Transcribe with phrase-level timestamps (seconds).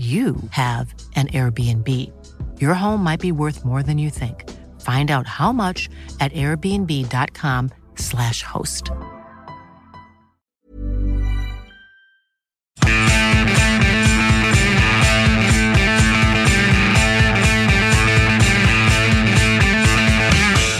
[0.00, 1.86] you have an Airbnb.
[2.58, 4.48] Your home might be worth more than you think.
[4.80, 8.90] Find out how much at airbnb.com/slash host.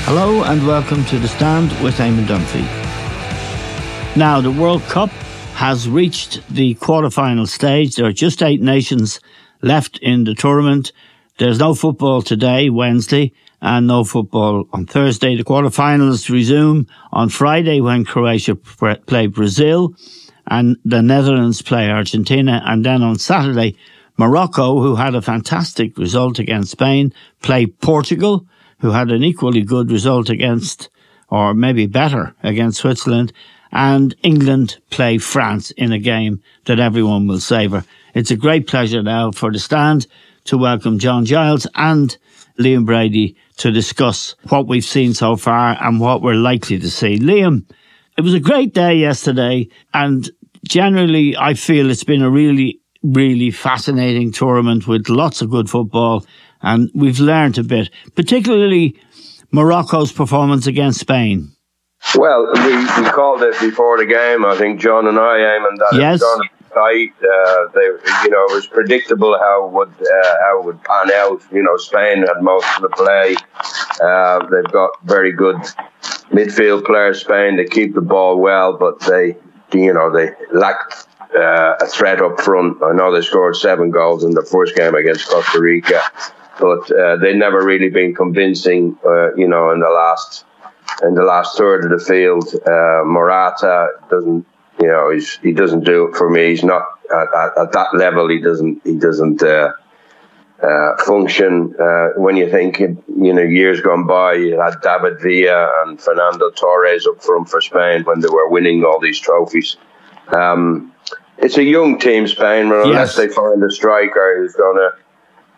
[0.07, 2.65] Hello and welcome to The Stand with Eamon Dunphy.
[4.17, 5.11] Now, the World Cup
[5.61, 7.95] has reached the quarter-final stage.
[7.95, 9.21] There are just eight nations
[9.61, 10.91] left in the tournament.
[11.37, 15.37] There's no football today, Wednesday, and no football on Thursday.
[15.37, 19.95] The quarter-finals resume on Friday when Croatia play Brazil
[20.47, 22.63] and the Netherlands play Argentina.
[22.65, 23.77] And then on Saturday,
[24.17, 28.47] Morocco, who had a fantastic result against Spain, play Portugal
[28.79, 30.89] who had an equally good result against,
[31.29, 33.31] or maybe better, against Switzerland,
[33.73, 37.85] and England play France in a game that everyone will savour.
[38.15, 40.07] It's a great pleasure now for the stand
[40.45, 42.17] to welcome John Giles and
[42.59, 47.19] Liam Brady to discuss what we've seen so far and what we're likely to see.
[47.19, 47.65] Liam,
[48.17, 50.31] it was a great day yesterday, and
[50.67, 56.27] generally, I feel it's been a really, really fascinating tournament with lots of good football
[56.63, 58.97] and we've learned a bit, particularly
[59.53, 61.53] Morocco's performance against Spain.
[62.17, 64.45] Well, we, we called it before the game.
[64.45, 66.21] I think John and I, Eamon, that yes.
[66.21, 67.13] it was tight.
[67.23, 71.13] Uh, they, you know, it was predictable how it would uh, how it would pan
[71.13, 71.41] out.
[71.53, 73.37] You know, Spain had most of the play.
[74.03, 75.57] Uh, they've got very good
[76.31, 77.21] midfield players.
[77.21, 79.37] Spain they keep the ball well, but they,
[79.73, 81.07] you know, they lacked
[81.37, 82.83] uh, a threat up front.
[82.83, 86.03] I know they scored seven goals in the first game against Costa Rica
[86.61, 88.95] but uh, they never really been convincing.
[89.03, 90.45] Uh, you know, in the last
[91.03, 94.47] in the last third of the field, uh, Morata doesn't.
[94.81, 96.49] You know, he's, he doesn't do it for me.
[96.49, 98.29] He's not at, at, at that level.
[98.29, 98.81] He doesn't.
[98.85, 99.43] He doesn't.
[99.43, 99.73] Uh,
[100.63, 105.73] uh, function uh, when you think you know years gone by you had David Villa
[105.83, 109.79] and Fernando Torres up front for Spain when they were winning all these trophies
[110.29, 110.93] um,
[111.39, 113.17] it's a young team Spain unless yes.
[113.17, 114.91] they find a striker who's going to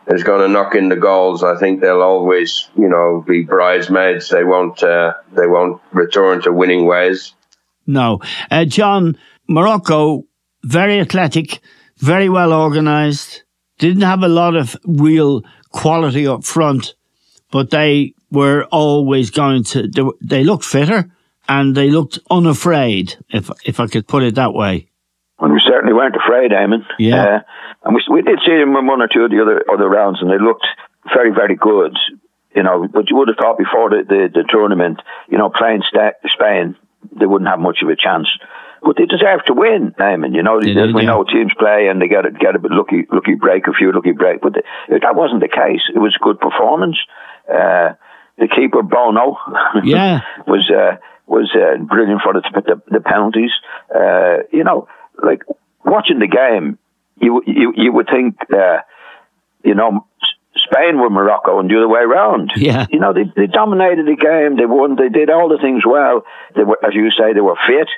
[0.08, 1.42] is going to knock in the goals.
[1.42, 4.28] I think they'll always, you know, be bridesmaids.
[4.28, 7.34] They won't, uh, they won't return to winning ways.
[7.86, 8.20] No,
[8.50, 9.18] uh, John,
[9.48, 10.24] Morocco,
[10.64, 11.60] very athletic,
[11.98, 13.44] very well organised.
[13.78, 16.94] Didn't have a lot of real quality up front,
[17.50, 19.88] but they were always going to.
[19.88, 21.10] They, they looked fitter
[21.48, 24.88] and they looked unafraid, if if I could put it that way.
[25.40, 26.84] Well, we certainly weren't afraid, Eamon.
[26.98, 27.24] Yeah.
[27.24, 27.40] Uh,
[27.84, 30.20] and we, we did see them in one or two of the other other rounds,
[30.20, 30.66] and they looked
[31.14, 31.96] very, very good.
[32.54, 35.82] You know, but you would have thought before the, the, the tournament, you know, playing
[35.88, 36.76] St- Spain,
[37.10, 38.28] they wouldn't have much of a chance.
[38.82, 40.34] But they deserve to win, Eamon.
[40.34, 41.06] You know, did, we yeah.
[41.06, 43.92] know teams play and they get a, get a bit lucky, lucky break, a few
[43.92, 44.42] lucky break.
[44.42, 44.62] But the,
[45.00, 45.82] that wasn't the case.
[45.94, 46.98] It was a good performance.
[47.48, 47.94] Uh,
[48.38, 49.38] the keeper Bono,
[49.84, 53.52] yeah, was uh, was uh, brilliant for the the, the penalties.
[53.94, 54.88] Uh, you know,
[55.22, 55.42] like
[55.84, 56.78] watching the game,
[57.22, 58.78] you you you would think, uh,
[59.64, 60.06] you know,
[60.56, 62.52] Spain were Morocco and the other way around.
[62.56, 64.56] Yeah, you know, they they dominated the game.
[64.56, 64.96] They won.
[64.96, 66.24] They did all the things well.
[66.54, 67.88] They were, as you say, they were fit.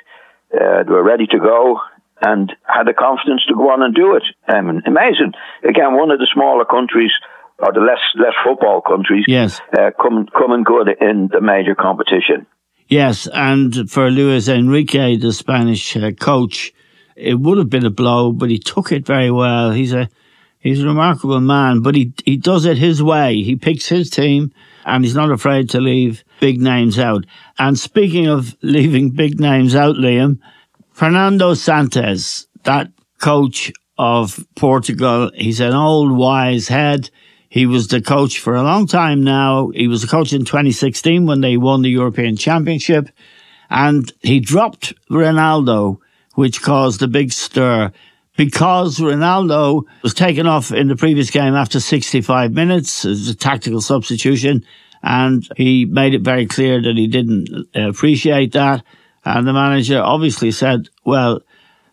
[0.53, 1.79] Uh, they were ready to go
[2.21, 4.23] and had the confidence to go on and do it.
[4.47, 5.33] Um, amazing.
[5.67, 7.11] Again, one of the smaller countries
[7.59, 9.25] or the less less football countries.
[9.27, 12.45] Yes, uh, coming coming good in the major competition.
[12.87, 16.71] Yes, and for Luis Enrique, the Spanish uh, coach,
[17.15, 19.71] it would have been a blow, but he took it very well.
[19.71, 20.09] He's a
[20.65, 23.43] He's a remarkable man, but he, he does it his way.
[23.43, 24.51] He picks his team
[24.83, 27.27] and he's not afraid to leave big names out.
[27.59, 30.39] And speaking of leaving big names out, Liam,
[30.91, 37.11] Fernando Santos, that coach of Portugal, he's an old wise head.
[37.47, 39.69] He was the coach for a long time now.
[39.69, 43.09] He was the coach in 2016 when they won the European Championship.
[43.69, 45.99] And he dropped Ronaldo,
[46.35, 47.91] which caused a big stir
[48.37, 53.81] because Ronaldo was taken off in the previous game after 65 minutes as a tactical
[53.81, 54.65] substitution.
[55.01, 58.83] And he made it very clear that he didn't uh, appreciate that.
[59.23, 61.41] And the manager obviously said, well,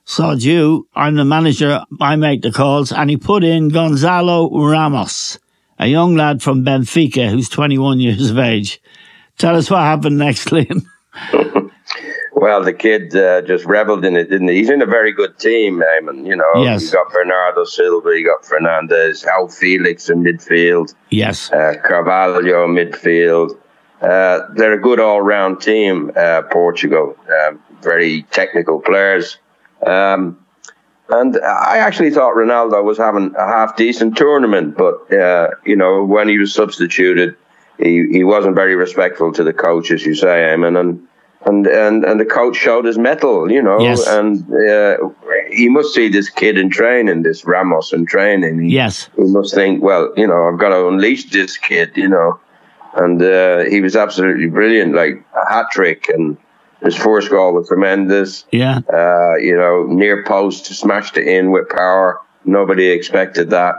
[0.04, 2.92] sod you, I'm the manager, I make the calls.
[2.92, 5.38] And he put in Gonzalo Ramos,
[5.78, 8.80] a young lad from Benfica who's 21 years of age.
[9.38, 10.86] Tell us what happened next, Liam.
[12.34, 14.56] Well, the kid uh, just reveled in it, didn't he?
[14.56, 16.26] He's in a very good team, Eamon.
[16.26, 16.84] You know, yes.
[16.84, 20.94] you got Bernardo Silva, you got Fernandes, Al Felix in midfield.
[21.10, 21.52] Yes.
[21.52, 23.58] Uh, Carvalho midfield.
[24.00, 27.16] Uh, they're a good all-round team, uh, Portugal.
[27.28, 29.38] Um, very technical players.
[29.86, 30.38] Um,
[31.08, 36.04] and I actually thought Ronaldo was having a half decent tournament, but uh, you know
[36.04, 37.36] when he was substituted,
[37.78, 41.06] he, he wasn't very respectful to the coach, as you say, Eamon, and
[41.46, 44.06] and and and the coach showed his mettle, you know, yes.
[44.06, 44.96] and uh,
[45.50, 48.62] he must see this kid in training, this Ramos in training.
[48.62, 52.08] He, yes, he must think, well, you know, I've got to unleash this kid, you
[52.08, 52.38] know,
[52.94, 56.36] and uh, he was absolutely brilliant, like a hat trick, and
[56.82, 58.44] his first goal was tremendous.
[58.52, 62.20] Yeah, uh, you know, near post, smashed it in with power.
[62.44, 63.76] Nobody expected that.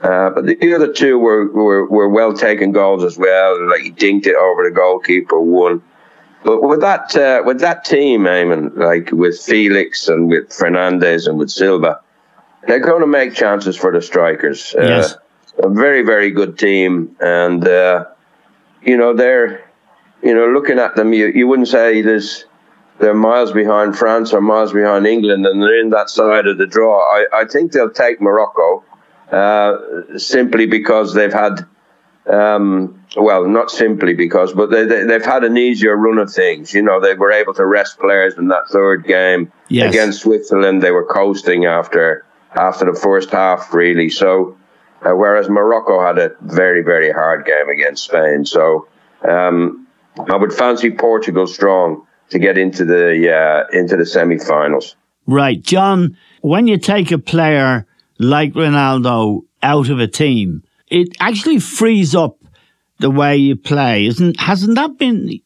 [0.00, 3.70] Uh, but the other two were, were, were well taken goals as well.
[3.70, 5.82] Like he dinked it over the goalkeeper, one.
[6.44, 11.38] But with that uh, with that team, Eamon, like with Felix and with Fernandes and
[11.38, 12.00] with Silva,
[12.66, 14.74] they're going to make chances for the strikers.
[14.78, 15.14] Yes.
[15.14, 15.18] Uh,
[15.62, 18.04] a very very good team, and uh,
[18.82, 19.70] you know they're
[20.22, 22.44] you know looking at them, you, you wouldn't say there's
[22.98, 26.66] they're miles behind France or miles behind England, and they're in that side of the
[26.66, 27.00] draw.
[27.00, 28.84] I, I think they'll take Morocco
[29.32, 31.66] uh, simply because they've had
[32.26, 36.74] um, well, not simply because, but they, they, have had an easier run of things.
[36.74, 39.92] You know, they were able to rest players in that third game yes.
[39.92, 40.82] against Switzerland.
[40.82, 42.24] They were coasting after
[42.54, 44.10] after the first half, really.
[44.10, 44.56] So,
[45.02, 48.44] uh, whereas Morocco had a very very hard game against Spain.
[48.44, 48.88] So,
[49.28, 49.86] um,
[50.28, 54.96] I would fancy Portugal strong to get into the uh, into the semi-finals.
[55.26, 56.16] Right, John.
[56.42, 57.86] When you take a player
[58.18, 62.38] like Ronaldo out of a team it actually frees up
[62.98, 64.40] the way you play, isn't?
[64.40, 65.40] Hasn't that been?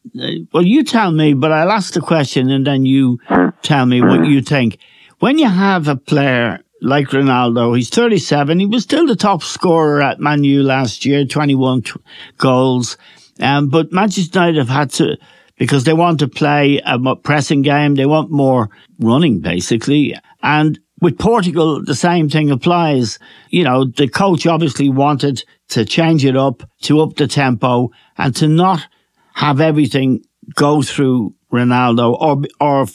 [0.53, 3.19] Well, you tell me, but I'll ask the question and then you
[3.63, 4.79] tell me what you think.
[5.19, 8.61] When you have a player like Ronaldo, he's 37.
[8.61, 11.93] He was still the top scorer at Man U last year, 21 t-
[12.37, 12.97] goals.
[13.41, 15.17] Um, but Manchester United have had to,
[15.57, 17.95] because they want to play a pressing game.
[17.95, 18.71] They want more
[19.01, 20.15] running, basically.
[20.43, 23.19] And with Portugal, the same thing applies.
[23.51, 28.35] You know, the coach obviously wanted to change it up, to up the tempo, and
[28.37, 28.87] to not
[29.35, 30.25] have everything
[30.55, 32.87] go through Ronaldo or or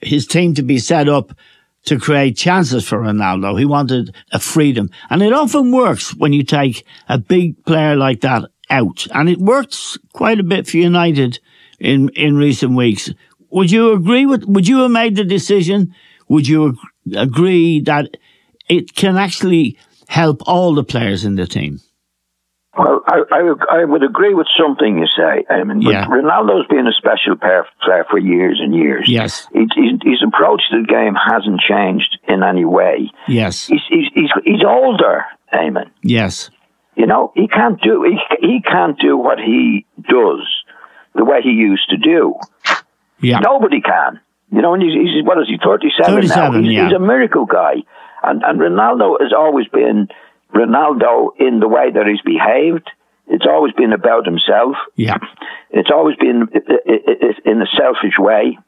[0.00, 1.32] his team to be set up
[1.84, 3.58] to create chances for Ronaldo.
[3.58, 8.20] He wanted a freedom, and it often works when you take a big player like
[8.22, 11.38] that out, and it works quite a bit for United
[11.78, 13.10] in in recent weeks.
[13.50, 14.44] Would you agree with?
[14.44, 15.94] Would you have made the decision?
[16.28, 16.76] Would you
[17.14, 18.16] agree that
[18.68, 19.78] it can actually
[20.08, 21.80] help all the players in the team?
[22.76, 25.44] Well, I, I, I would agree with something you say.
[25.50, 26.06] I mean, yeah.
[26.06, 27.66] Ronaldo's been a special player,
[28.10, 29.04] for years and years.
[29.08, 33.10] Yes, he, his, his approach to the game hasn't changed in any way.
[33.28, 35.90] Yes, he's he's he's, he's older, Eamon.
[36.02, 36.48] Yes,
[36.96, 40.48] you know he can't do he he can't do what he does
[41.14, 42.34] the way he used to do.
[43.20, 44.18] Yeah, nobody can.
[44.52, 46.60] You know, and he's, he's what is he, 37, 37 now?
[46.60, 46.84] He's, yeah.
[46.84, 47.82] he's a miracle guy.
[48.22, 50.08] And, and Ronaldo has always been
[50.54, 52.88] Ronaldo in the way that he's behaved.
[53.26, 54.76] It's always been about himself.
[54.94, 55.16] Yeah.
[55.70, 56.48] It's always been
[57.44, 58.58] in a selfish way,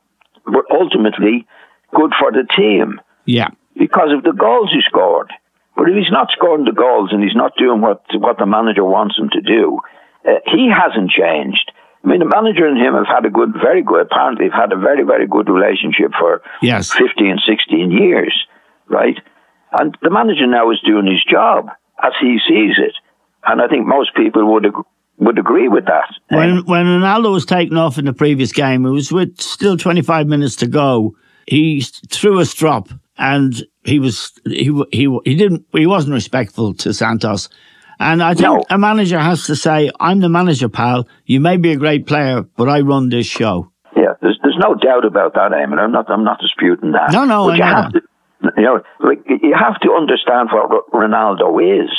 [0.47, 1.47] but ultimately
[1.95, 3.01] good for the team.
[3.27, 3.49] Yeah.
[3.77, 5.31] Because of the goals he scored.
[5.77, 8.85] But if he's not scoring the goals and he's not doing what, what the manager
[8.85, 9.81] wants him to do,
[10.27, 11.73] uh, he hasn't changed.
[12.05, 14.73] I mean, the manager and him have had a good, very good, apparently, have had
[14.73, 16.93] a very, very good relationship for yes.
[16.93, 18.47] 15, 16 years,
[18.89, 19.17] right?
[19.73, 21.69] And the manager now is doing his job
[22.03, 22.95] as he sees it.
[23.47, 24.85] And I think most people would ag-
[25.19, 26.09] would agree with that.
[26.29, 30.27] When, when Ronaldo was taken off in the previous game, it was with still 25
[30.27, 31.15] minutes to go.
[31.47, 36.93] He threw a strop and he was he he he didn't he wasn't respectful to
[36.93, 37.49] Santos.
[38.01, 38.63] And I think No.
[38.71, 41.07] a manager has to say, "I'm the manager, pal.
[41.27, 44.75] You may be a great player, but I run this show." Yeah, there's there's no
[44.75, 45.79] doubt about that, Eamon.
[45.79, 47.13] I'm not I'm not disputing that.
[47.13, 48.03] No, no, but I you know have to,
[48.57, 51.91] you know, like you have to understand what Ro- Ronaldo is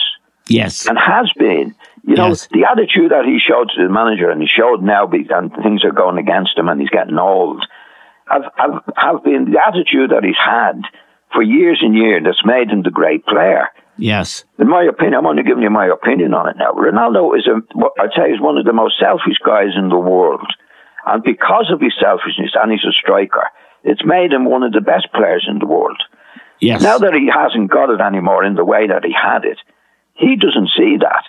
[0.47, 1.73] Yes, and has been.
[2.07, 2.47] You know, Yes.
[2.51, 5.91] the attitude that he showed to the manager, and he showed now, and things are
[5.91, 7.65] going against him, and he's getting old.
[8.27, 10.81] Have have have been the attitude that he's had
[11.33, 13.69] for years and years that's made him the great player.
[13.97, 16.71] Yes, In my opinion, I'm only giving you my opinion on it now.
[16.73, 19.97] Ronaldo is a, what I'd say, is one of the most selfish guys in the
[19.97, 20.45] world,
[21.05, 23.47] and because of his selfishness, and he's a striker,
[23.83, 26.01] it's made him one of the best players in the world.
[26.59, 26.81] yes.
[26.81, 29.59] Now that he hasn't got it anymore in the way that he had it,
[30.13, 31.23] he doesn't see that.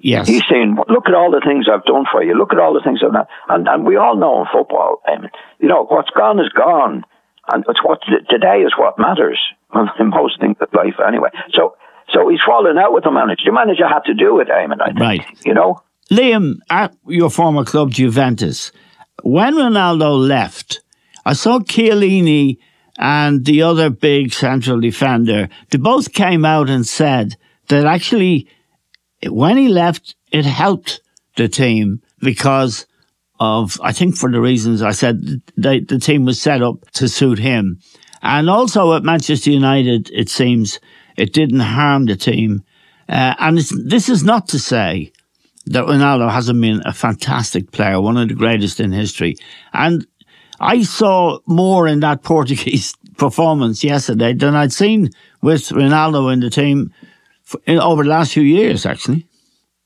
[0.00, 2.34] yes, He's saying, "Look at all the things I've done for you.
[2.34, 5.28] Look at all the things I've done." And, and we all know in football, um,
[5.60, 7.04] you know, what's gone is gone,
[7.52, 9.38] and it's what today is what matters
[9.98, 11.30] in most things of life, anyway.
[11.52, 11.76] So,
[12.14, 13.42] so he's fallen out with the manager.
[13.46, 14.80] The manager had to do it, Eamon.
[14.80, 15.00] I think.
[15.00, 15.26] Right.
[15.44, 15.82] You know.
[16.10, 18.72] Liam, at your former club Juventus,
[19.22, 20.80] when Ronaldo left,
[21.24, 22.58] I saw Chiellini
[22.98, 25.48] and the other big central defender.
[25.70, 27.36] They both came out and said
[27.68, 28.48] that actually,
[29.26, 31.00] when he left, it helped
[31.36, 32.86] the team because
[33.40, 37.08] of, I think for the reasons I said, they, the team was set up to
[37.08, 37.80] suit him.
[38.22, 40.78] And also at Manchester United, it seems
[41.16, 42.64] it didn't harm the team.
[43.08, 45.12] Uh, and it's, this is not to say
[45.66, 49.36] that Ronaldo hasn't been a fantastic player, one of the greatest in history.
[49.72, 50.06] And
[50.60, 55.10] I saw more in that Portuguese performance yesterday than I'd seen
[55.42, 56.92] with Ronaldo in the team
[57.42, 59.26] for, in, over the last few years, actually.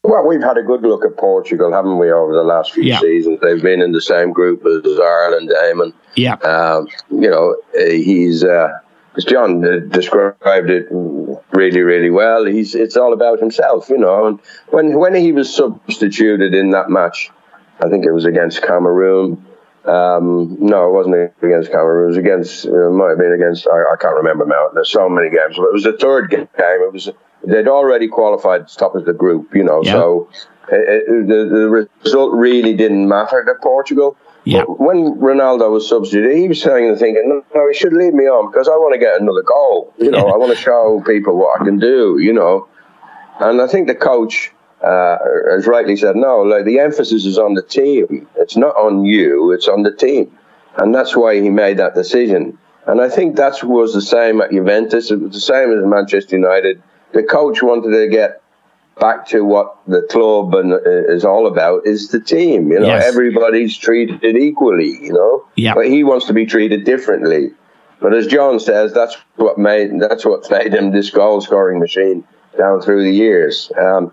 [0.04, 3.00] Well, we've had a good look at Portugal, haven't we, over the last few Yeah.
[3.00, 3.40] seasons?
[3.42, 5.92] They've been in the same group as Ireland, Eamon.
[6.14, 6.35] Yeah.
[6.37, 8.68] Um, you know, uh, he's, uh,
[9.16, 10.87] as John uh, described it
[11.52, 14.26] really, really well, he's it's all about himself, you know.
[14.26, 17.30] And when, when he was substituted in that match,
[17.80, 19.44] I think it was against Cameroon.
[19.85, 22.04] Um, no, it wasn't against Cameroon.
[22.04, 24.68] It was against, it might have been against, I, I can't remember now.
[24.75, 26.49] There's so many games, but it was the third game.
[26.58, 27.08] It was,
[27.44, 29.92] they'd already qualified top of the group, you know, Yeah.
[29.92, 30.28] so
[30.70, 34.16] uh, uh, the, the result really didn't matter to Portugal.
[34.49, 34.62] Yeah.
[34.62, 38.25] When Ronaldo was substituted, he was saying and thinking, no, no, he should leave me
[38.25, 39.93] on because I want to get another goal.
[39.99, 40.26] You know.
[40.26, 42.67] I want to show people what I can do, you know.
[43.40, 44.50] And I think the coach
[44.83, 45.19] uh,
[45.50, 48.26] has rightly said, no, like the emphasis is on the team.
[48.37, 50.37] It's not on you, it's on the team.
[50.78, 52.59] And that's why he made that decision.
[52.87, 55.11] And I think that was the same at Juventus.
[55.11, 56.83] It was the same as Manchester United.
[57.12, 58.40] The coach wanted to get
[59.00, 62.71] back to what the club and uh, is all about is the team.
[62.73, 63.07] You know, Yes.
[63.07, 64.99] everybody's treated equally.
[65.02, 65.75] You know, Yeah.
[65.75, 67.50] but he wants to be treated differently.
[68.00, 72.25] But as John says, that's what made that's what made him this goal scoring machine
[72.57, 73.71] down through the years.
[73.81, 74.12] Um,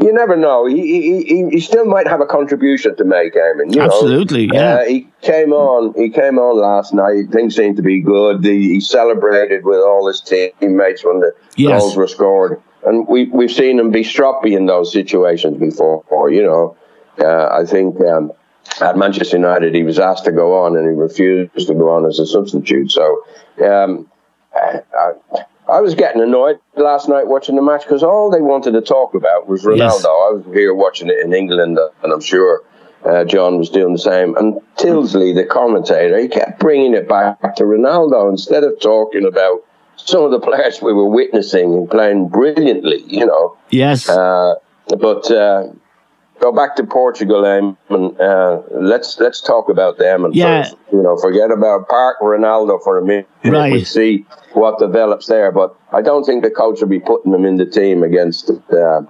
[0.00, 0.66] you never know.
[0.66, 3.74] He, he, he, he still might have a contribution to make, Eamon.
[3.74, 3.84] You know?
[3.84, 4.76] Absolutely, yeah.
[4.76, 5.92] Uh, he came on.
[5.94, 7.30] He came on last night.
[7.30, 8.42] Things seemed to be good.
[8.42, 11.78] He, he celebrated with all his teammates when the Yes.
[11.82, 16.30] goals were scored, and we we've seen him be stroppy in those situations before.
[16.30, 16.76] You know,
[17.18, 18.32] uh, I think um,
[18.80, 22.06] at Manchester United he was asked to go on and he refused to go on
[22.06, 22.90] as a substitute.
[22.90, 23.24] So.
[23.62, 24.08] Um,
[24.54, 24.80] I,
[25.66, 29.14] I, was getting annoyed last night watching the match because all they wanted to talk
[29.14, 29.78] about was Ronaldo.
[29.78, 30.04] Yes.
[30.04, 32.62] I was here watching it in England, and I'm sure
[33.04, 34.36] uh, John was doing the same.
[34.36, 39.64] And Tyldesley, the commentator, he kept bringing it back to Ronaldo instead of talking about
[40.04, 43.56] some of the players we were witnessing and playing brilliantly, you know.
[43.70, 44.08] Yes.
[44.08, 44.54] Uh,
[44.98, 45.68] but uh,
[46.40, 50.24] go back to Portugal, um, and uh, let's let's talk about them.
[50.24, 50.62] And Yeah.
[50.62, 53.28] first, you know, forget about Park Ronaldo for a minute.
[53.44, 53.72] Right.
[53.72, 55.52] We'll see what develops there.
[55.52, 59.02] But I don't think the coach will be putting them in the team against uh,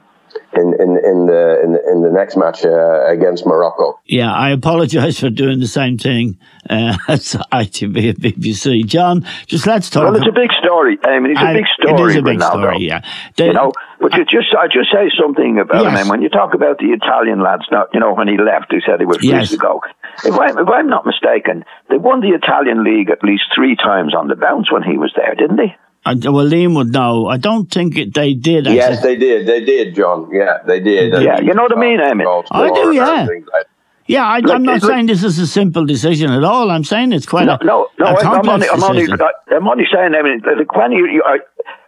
[0.56, 3.98] in, in in the in, in the next match uh, against Morocco.
[4.06, 6.38] yeah, I apologise for doing the same thing
[6.70, 8.84] uh, as ITV and BBC.
[8.86, 10.04] John, just let's talk.
[10.04, 10.98] Well, it's a big story.
[11.04, 12.02] I mean, it's a I- big story.
[12.02, 12.48] It is a big Ronaldo.
[12.50, 13.00] story, yeah.
[13.36, 15.92] The- you know, but you just I just say something about him.
[15.92, 16.00] Yes.
[16.02, 18.80] And when you talk about the Italian lads, now you know when he left, he
[18.86, 19.50] said he was free Yes.
[19.50, 19.80] to go.
[20.24, 24.14] If I'm if I'm not mistaken, they won the Italian league at least three times
[24.14, 25.76] on the bounce when he was there, didn't they?
[26.04, 27.28] I, well, Liam would know.
[27.28, 28.66] I don't think it, they did.
[28.66, 28.76] Actually.
[28.76, 29.46] Yes, they did.
[29.46, 30.28] They did, John.
[30.32, 31.12] Yeah, they did.
[31.22, 32.26] Yeah, you know what I mean, Emmett?
[32.26, 33.24] Goal I do, yeah.
[33.26, 33.66] like-
[34.08, 36.70] Yeah, I, Look, I'm not it- look- saying this is a simple decision at all.
[36.72, 38.06] I'm saying it's quite No, a, no, no.
[38.06, 39.06] a I- I'm only, I'm only.
[39.12, 40.14] I- I'm only saying.
[40.16, 41.38] I mean, like when you, you I,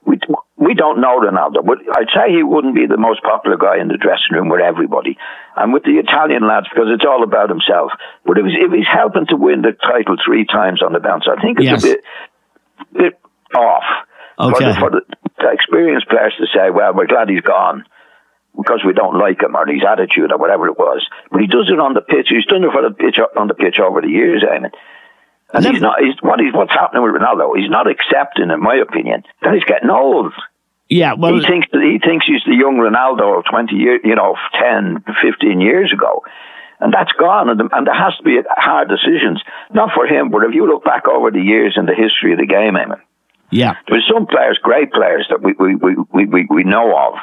[0.04, 0.20] we
[0.56, 3.88] we don't know Ronaldo, but I'd say he wouldn't be the most popular guy in
[3.88, 5.18] the dressing room with everybody,
[5.56, 7.90] and with the Italian lads because it's all about himself.
[8.24, 11.26] But if he's, if he's helping to win the title three times on the bounce,
[11.26, 11.82] I think it's Yes.
[11.84, 12.04] a bit,
[12.92, 13.20] bit
[13.54, 13.84] off.
[14.38, 14.52] Okay.
[14.52, 17.84] For, the, for the, experienced players to say, well, we're glad he's gone
[18.56, 21.06] because we don't like him or his attitude or whatever it was.
[21.30, 22.28] But he does it on the pitch.
[22.30, 24.72] He's done it for the pitch on the pitch over the years, Eamon.
[25.52, 26.02] And he's not.
[26.02, 27.54] He's, what he's what's happening with Ronaldo?
[27.54, 30.32] He's not accepting, in my opinion, that he's getting old.
[30.88, 34.36] Yeah, well, he thinks he thinks he's the young Ronaldo of twenty years, you know,
[34.60, 36.22] 10, 15 years ago,
[36.80, 37.48] and that's gone.
[37.48, 39.42] And, and there has to be hard decisions,
[39.72, 42.38] not for him, but if you look back over the years in the history of
[42.38, 43.00] the game, Eamon,
[43.54, 47.14] yeah, there's some players, great players that we we, we, we, we know of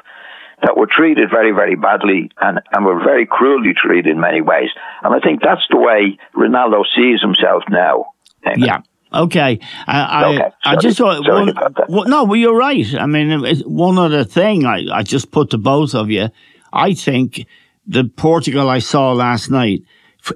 [0.62, 4.70] that were treated very, very badly and, and were very cruelly treated in many ways.
[5.04, 8.14] And I think that's the way Ronaldo sees himself now.
[8.56, 8.82] Yeah.
[9.14, 9.60] Okay.
[9.88, 10.52] I, okay.
[10.64, 11.54] I, I just thought, one,
[11.90, 12.86] well, no, well, you're right.
[12.96, 16.30] I mean, one other thing I, I just put to both of you.
[16.72, 17.46] I think
[17.86, 19.84] the Portugal I saw last night,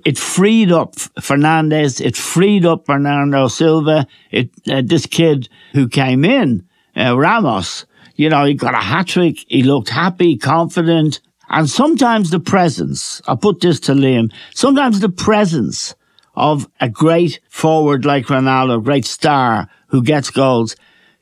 [0.06, 2.04] it freed up Fernandes.
[2.04, 4.08] It freed up Bernardo Silva.
[4.32, 9.08] It, uh, this kid who came in, uh, Ramos, you know, he got a hat
[9.08, 9.46] trick.
[9.48, 11.20] He looked happy, confident.
[11.50, 15.94] And sometimes the presence, I put this to Liam, sometimes the presence
[16.36, 20.76] of a great forward like Ronaldo, a great star who gets goals,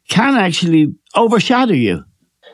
[0.07, 2.05] can actually overshadow you.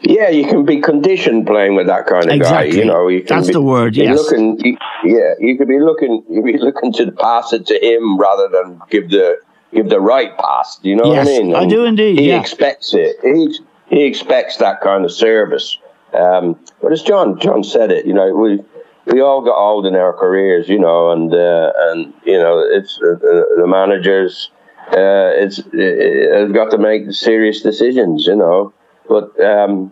[0.01, 2.71] Yeah, you can be conditioned playing with that kind of exactly.
[2.71, 2.77] guy.
[2.77, 3.95] You know, you that's be, the word.
[3.95, 4.17] Yes.
[4.17, 8.17] Looking, you, yeah, you could be looking, you be looking to pass it to him
[8.17, 9.37] rather than give the
[9.73, 10.77] give the right pass.
[10.81, 11.55] Do you know yes, what I mean?
[11.55, 12.19] And I do indeed.
[12.19, 12.39] He yeah.
[12.39, 13.17] expects it.
[13.21, 15.77] He he expects that kind of service.
[16.13, 18.63] Um, but as John John said it, you know, we
[19.05, 22.99] we all got old in our careers, you know, and uh, and you know, it's
[23.01, 24.49] uh, the managers.
[24.91, 28.73] Uh, it's it, have got to make serious decisions, you know.
[29.09, 29.91] But um,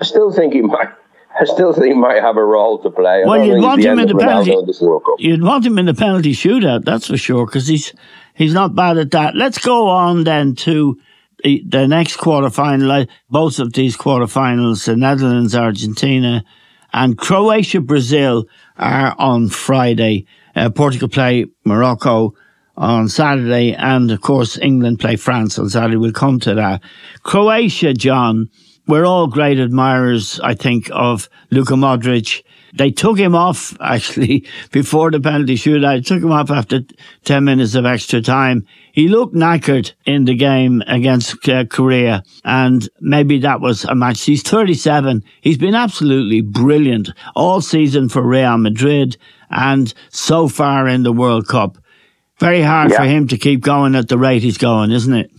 [0.00, 0.88] I still think he might.
[1.40, 3.22] I still think he might have a role to play.
[3.24, 4.54] well, you'd want him in the penalty.
[5.18, 7.94] You'd want him in the penalty shootout, that's for sure, because he's
[8.34, 9.34] he's not bad at that.
[9.34, 11.00] Let's go on then to
[11.42, 13.08] the, the next quarterfinal.
[13.30, 16.44] Both of these quarterfinals, the Netherlands, Argentina,
[16.92, 18.44] and Croatia, Brazil
[18.76, 20.26] are on Friday.
[20.54, 22.34] Uh, Portugal play Morocco
[22.76, 25.96] on Saturday, and of course England play France on Saturday.
[25.96, 26.82] We'll come to that.
[27.22, 28.48] Croatia, John,
[28.86, 32.42] we're all great admirers, I think, of Luka Modric.
[32.74, 35.96] They took him off actually before the penalty shootout.
[35.96, 36.80] They took him off after
[37.24, 38.66] 10 minutes of extra time.
[38.92, 44.22] He looked knackered in the game against uh, Korea and maybe that was a match.
[44.22, 45.22] He's 37.
[45.40, 49.16] He's been absolutely brilliant all season for Real Madrid
[49.50, 51.78] and so far in the World Cup.
[52.42, 52.98] Very hard yeah.
[52.98, 55.30] for him to keep going at the rate he's going, isn't it?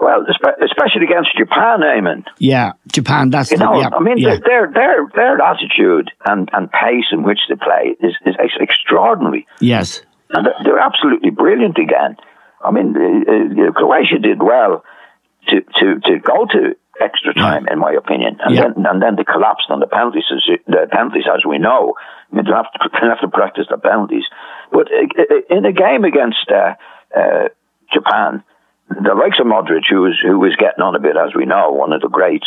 [0.00, 0.26] Well,
[0.62, 2.24] especially against Japan, Eamon.
[2.38, 3.30] Yeah, Japan.
[3.30, 3.80] That's you the, know.
[3.80, 4.38] Yeah, I mean, yeah.
[4.44, 9.46] their their their attitude and, and pace in which they play is, is extraordinary.
[9.60, 12.16] Yes, and they're absolutely brilliant again.
[12.62, 14.84] I mean, uh, uh, Croatia did well
[15.48, 17.74] to to to go to extra time, yeah.
[17.74, 20.24] in my opinion, and then and then they collapsed on the penalties.
[20.30, 21.94] As, the penalties, as we know,
[22.34, 24.24] They have to they have to practice the penalties.
[24.70, 26.74] But uh, in a game against uh,
[27.16, 27.48] uh,
[27.92, 28.44] Japan
[28.88, 31.70] the likes of Modric, who is who is getting on a bit, as we know,
[31.70, 32.46] one of the greats,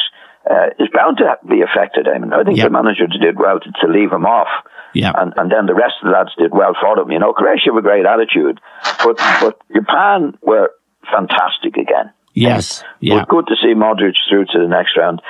[0.49, 2.07] uh, is bound to be affected.
[2.07, 2.67] I mean, I think yep.
[2.67, 4.47] the managers did well to, to leave him off.
[4.93, 5.11] Yeah.
[5.15, 7.11] And, and then the rest of the lads did well for them.
[7.11, 8.59] You know, Croatia have a great attitude,
[9.03, 10.71] but but Japan were
[11.11, 12.13] fantastic again.
[12.37, 12.83] Yes.
[12.99, 13.25] Yeah.
[13.27, 15.21] Good to see Modric through to the next round.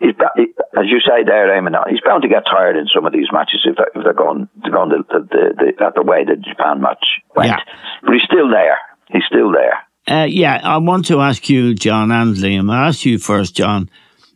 [0.00, 3.12] He's, he, as you say there, Eamon, he's bound to get tired in some of
[3.12, 6.36] these matches if they're, if they're going, they're going the, the, the, the way the
[6.36, 7.04] Japan match
[7.36, 7.50] went.
[7.50, 7.60] Yeah.
[8.02, 8.78] But he's still there.
[9.10, 9.78] He's still there.
[10.08, 12.70] Uh, yeah, I want to ask you, John and Liam.
[12.72, 13.88] I ask you first, John,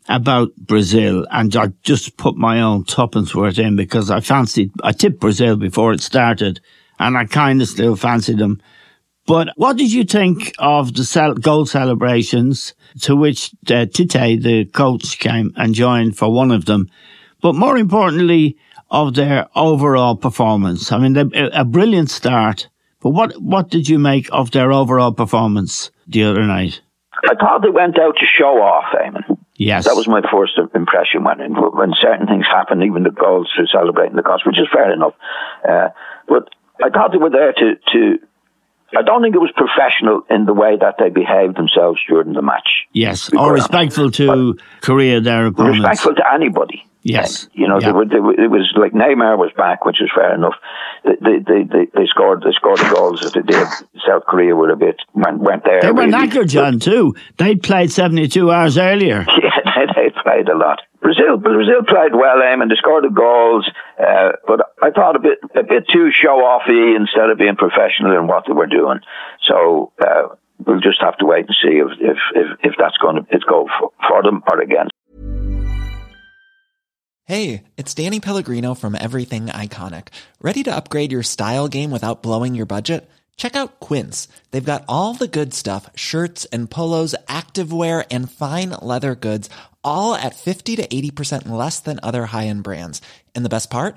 [0.08, 4.92] about Brazil, and I just put my own tuppence worth in because I fancied, I
[4.92, 6.60] tipped Brazil before it started,
[6.98, 8.60] and I kind of still fancied them.
[9.30, 15.18] But what did you think of the goal celebrations to which uh, Tite, the coach,
[15.20, 16.88] came and joined for one of them?
[17.40, 18.56] But more importantly,
[18.90, 20.90] of their overall performance.
[20.90, 22.68] I mean, a brilliant start
[23.02, 26.80] but what what did you make of their overall performance the other night?
[27.24, 29.38] I thought they went out to show off, Eamon.
[29.56, 29.84] Yes.
[29.84, 34.16] That was my first impression when when certain things happened, even the goals for celebrating
[34.16, 35.14] the goals, which is fair enough.
[35.66, 35.88] Uh,
[36.28, 36.48] but
[36.82, 38.18] I thought they were there to, to
[38.96, 42.42] I don't think it was professional in the way that they behaved themselves during the
[42.42, 42.86] match.
[42.92, 45.80] Yes, or respectful to Korea, their opponents.
[45.80, 46.84] Respectful to anybody.
[47.02, 47.48] Yes.
[47.54, 47.92] You know, yeah.
[47.92, 50.54] they, they, it was like Neymar was back, which is fair enough.
[51.04, 53.66] They, they, they, they scored they scored the goals that they did.
[54.06, 55.80] South Korea were a bit went, went there.
[55.80, 56.12] They were really.
[56.12, 57.14] knackered, John, too.
[57.38, 59.26] They'd played 72 hours earlier.
[59.40, 60.80] Yeah, they, they played a lot.
[61.00, 63.68] Brazil, Brazil played well, aim, and they scored the goals.
[63.98, 68.16] Uh, but I thought a bit, a bit too show offy instead of being professional
[68.18, 69.00] in what they were doing.
[69.46, 70.34] So uh,
[70.66, 73.68] we'll just have to wait and see if if if, if that's going to go
[73.78, 74.92] for, for them or against.
[77.26, 80.08] Hey, it's Danny Pellegrino from Everything Iconic.
[80.40, 83.08] Ready to upgrade your style game without blowing your budget?
[83.36, 84.28] Check out Quince.
[84.50, 89.50] They've got all the good stuff: shirts and polos, activewear, and fine leather goods,
[89.84, 93.02] all at fifty to eighty percent less than other high-end brands.
[93.34, 93.96] And the best part?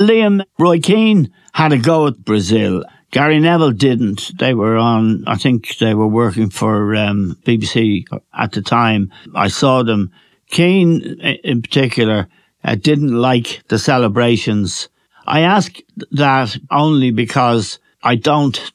[0.00, 2.84] Liam Roy Keane had a go at Brazil.
[3.10, 4.38] Gary Neville didn't.
[4.38, 9.12] They were on, I think they were working for um, BBC at the time.
[9.34, 10.12] I saw them.
[10.50, 11.02] Keane,
[11.44, 12.28] in particular,
[12.64, 14.88] uh, didn't like the celebrations.
[15.26, 15.78] I ask
[16.12, 18.72] that only because I don't,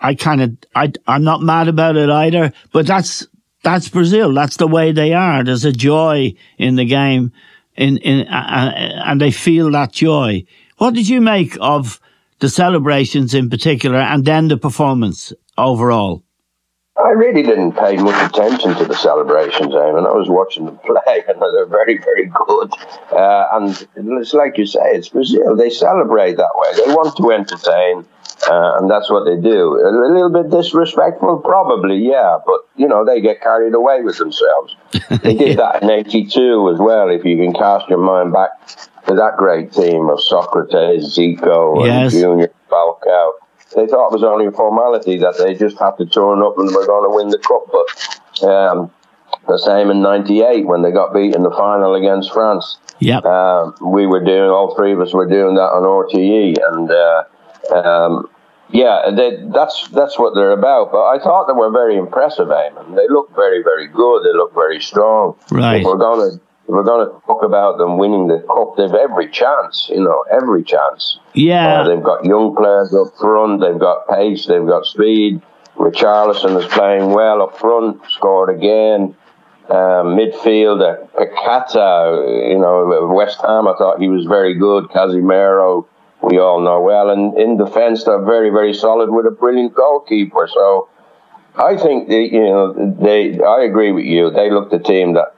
[0.00, 3.26] I kind of, I, I'm not mad about it either, but that's,
[3.64, 4.32] that's Brazil.
[4.32, 5.42] That's the way they are.
[5.42, 7.32] There's a joy in the game
[7.78, 10.44] in, in, uh, uh and they feel that joy.
[10.76, 12.00] What did you make of
[12.40, 16.22] the celebrations in particular, and then the performance overall?
[16.98, 20.06] I really didn't pay much attention to the celebrations, Eamon.
[20.06, 22.72] I was watching them play, and they're very, very good.
[23.12, 23.88] Uh, and
[24.20, 25.54] it's like you say, it's Brazil.
[25.54, 26.70] They celebrate that way.
[26.76, 28.04] They want to entertain,
[28.50, 29.78] uh, and that's what they do.
[29.78, 34.74] A little bit disrespectful, probably, yeah, but you know they get carried away with themselves.
[35.22, 37.10] They did that in '82 as well.
[37.10, 38.50] If you can cast your mind back
[39.06, 42.12] to that great team of Socrates, Zico, yes.
[42.12, 43.32] and Junior Falcao.
[43.74, 46.74] They thought it was only a formality that they just had to turn up and
[46.74, 47.68] were going to win the cup.
[47.70, 48.90] But um,
[49.46, 52.78] the same in '98 when they got beat in the final against France.
[52.98, 56.90] Yeah, um, we were doing all three of us were doing that on RTE, and
[56.90, 57.24] uh,
[57.76, 58.28] um,
[58.70, 60.92] yeah, they, that's that's what they're about.
[60.92, 62.96] But I thought they were very impressive, Eamon.
[62.96, 64.24] They look very, very good.
[64.24, 65.36] They look very strong.
[65.50, 65.80] Right.
[65.80, 69.30] If we're going to we're going to talk about them winning the cup, they've every
[69.30, 71.18] chance, you know, every chance.
[71.32, 71.80] Yeah.
[71.80, 75.40] Uh, they've got young players up front, they've got pace, they've got speed.
[75.76, 79.16] Richarlison is playing well up front, scored again.
[79.68, 84.84] Uh, midfielder, Paqueta, you know, West Ham, I thought he was very good.
[84.88, 85.86] Casemiro,
[86.22, 87.10] we all know well.
[87.10, 90.48] And in defence, they're very, very solid with a brilliant goalkeeper.
[90.52, 90.88] So
[91.54, 94.30] I think, they, you know, they, I agree with you.
[94.30, 95.34] They look the team that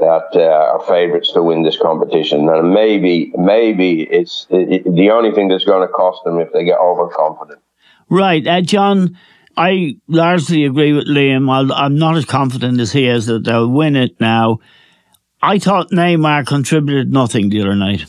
[0.00, 2.48] that uh, are favourites to win this competition.
[2.48, 6.52] And maybe, maybe it's it, it, the only thing that's going to cost them if
[6.52, 7.60] they get overconfident.
[8.08, 9.16] Right, uh, John.
[9.56, 11.50] I largely agree with Liam.
[11.50, 14.60] i am not as confident as he is that they'll win it now.
[15.42, 18.06] I thought Neymar contributed nothing the other night.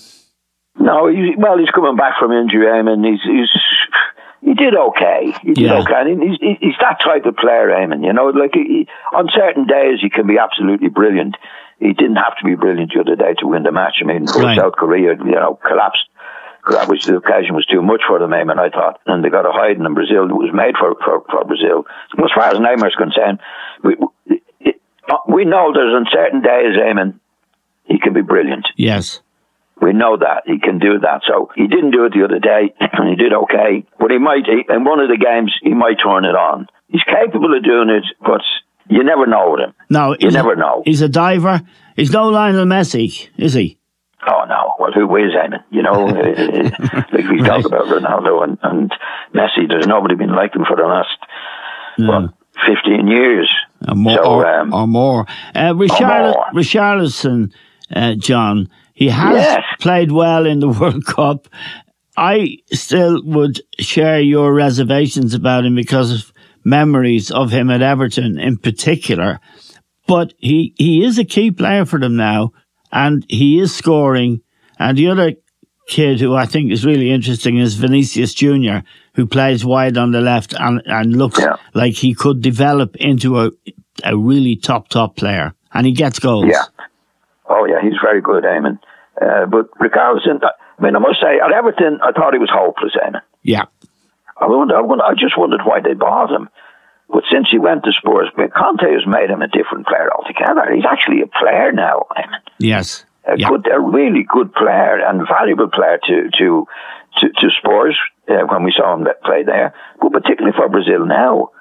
[0.79, 3.49] No, he, well, he's coming back from injury, and he's, he's
[4.41, 5.33] he did okay.
[5.43, 5.79] He did yeah.
[5.81, 6.11] okay.
[6.11, 8.03] And he's, he's that type of player, Eamon.
[8.03, 11.37] You know, like he, on certain days he can be absolutely brilliant
[11.81, 13.97] he didn't have to be brilliant the other day to win the match.
[14.01, 14.57] I mean, right.
[14.57, 16.05] South Korea, you know, collapsed.
[16.85, 19.01] Which the occasion was too much for them, Eamon, I thought.
[19.07, 21.87] And they got a hiding in Brazil that was made for, for, for Brazil.
[22.13, 23.39] As far as Neymar's concerned,
[23.83, 23.97] we,
[25.27, 27.19] we know there's on certain days, Eamon,
[27.85, 28.67] he can be brilliant.
[28.77, 29.21] Yes.
[29.81, 31.21] We know that he can do that.
[31.27, 32.75] So he didn't do it the other day.
[32.79, 36.25] And he did okay, but he might in one of the games he might turn
[36.25, 36.67] it on.
[36.89, 38.41] He's capable of doing it, but
[38.89, 39.73] you never know with him.
[39.89, 40.83] No, you never know.
[40.85, 41.61] He's a diver.
[41.95, 43.77] He's no Lionel Messi, is he?
[44.27, 44.75] Oh no!
[44.79, 45.63] Well, who is Eamon?
[45.71, 46.05] You know,
[47.11, 47.45] like we right.
[47.45, 48.91] talk about Ronaldo and, and
[49.33, 49.67] Messi.
[49.67, 51.17] There's nobody been like them for the last
[51.97, 52.07] no.
[52.07, 52.33] what,
[52.67, 53.51] fifteen years.
[53.87, 55.25] Or more, so, or, um, or more.
[55.55, 57.51] Uh, Richard, Richarlison,
[57.95, 59.63] uh, John, he has yes.
[59.79, 61.47] played well in the World Cup.
[62.15, 66.33] I still would share your reservations about him because of
[66.63, 69.39] memories of him at Everton in particular.
[70.07, 72.51] But he, he is a key player for them now
[72.91, 74.41] and he is scoring.
[74.79, 75.33] And the other
[75.87, 78.79] kid who I think is really interesting is Vinicius Jr.,
[79.15, 81.57] who plays wide on the left and, and looks yeah.
[81.73, 83.51] like he could develop into a,
[84.03, 85.53] a really top, top player.
[85.73, 86.47] And he gets goals.
[86.47, 86.63] Yeah.
[87.49, 88.79] Oh, yeah, he's very good, Eamon.
[89.21, 92.93] Uh, but Richarlison, I mean, I must say, at Everton, I thought he was hopeless,
[93.05, 93.21] Eamon.
[93.43, 93.65] Yeah.
[94.41, 96.49] I, wonder, I, wonder, I just wondered why they bought him.
[97.09, 100.73] But since he went to Spurs, Conte has made him a different player altogether.
[100.73, 102.07] He's actually a player now.
[102.57, 103.05] Yes.
[103.27, 103.49] A yeah.
[103.49, 106.67] good, a really good player and valuable player to to
[107.19, 107.97] to, to Spurs
[108.29, 111.51] uh, when we saw him play there, but particularly for Brazil now.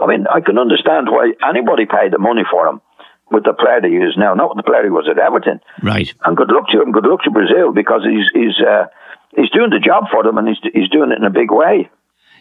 [0.00, 2.80] I mean, I can understand why anybody paid the money for him
[3.30, 5.60] with the player he is now, not with the player he was at Everton.
[5.82, 6.12] Right.
[6.24, 6.92] And good luck to him.
[6.92, 8.86] Good luck to Brazil because he's he's uh,
[9.34, 11.90] he's doing the job for them and he's he's doing it in a big way.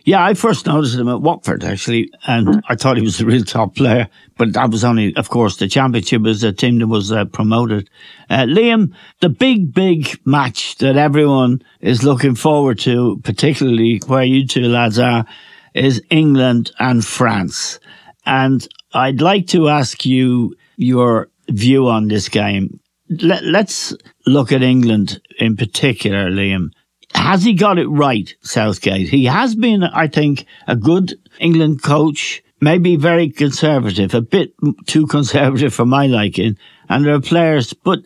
[0.08, 2.62] Yeah, I first noticed him at Watford actually, and mm.
[2.70, 4.08] I thought he was a real top player.
[4.38, 7.90] But that was only, of course, the championship was a team that was uh, promoted.
[8.30, 14.48] Uh, Liam, the big, big match that everyone is looking forward to, particularly where you
[14.48, 15.26] two lads are,
[15.74, 17.78] is England and France.
[18.26, 22.80] And I'd like to ask you your view on this game.
[23.10, 23.94] Let, let's
[24.26, 26.70] look at England in particular, Liam
[27.14, 29.10] has he got it right, Southgate?
[29.10, 34.54] He has been, I think, a good England coach, maybe very conservative, a bit
[34.86, 36.58] too conservative for my liking.
[36.90, 38.00] And there are players, but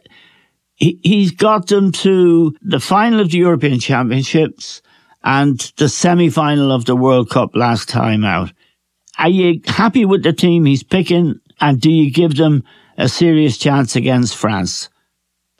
[0.76, 4.82] he, he's got them to the final of the European Championships
[5.24, 8.52] and the semi-final of the World Cup last time out.
[9.18, 11.40] Are you happy with the team he's picking?
[11.60, 12.64] And do you give them
[12.98, 14.90] a serious chance against France?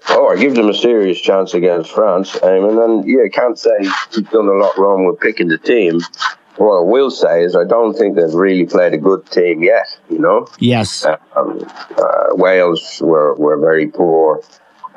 [0.10, 2.36] Oh, I give them a serious chance against France.
[2.42, 6.02] Um, and then, yeah, can't say he's done a lot wrong with picking the team.
[6.58, 9.98] What I will say is I don't think they've really played a good team yet,
[10.10, 10.48] you know?
[10.60, 11.06] Yes.
[11.06, 11.66] Um,
[11.98, 14.42] uh, Wales were, were very poor.